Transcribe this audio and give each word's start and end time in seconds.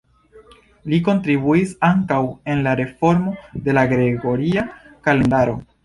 Li 0.93 0.99
kontribuis 1.07 1.75
ankaŭ 1.89 2.19
en 2.55 2.65
la 2.69 2.75
reformo 2.83 3.37
de 3.69 3.79
la 3.81 3.87
Gregoria 3.97 4.69
kalendaro. 5.09 5.61